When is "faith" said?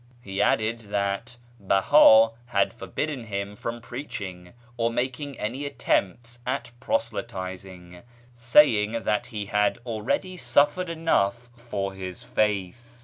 12.23-12.97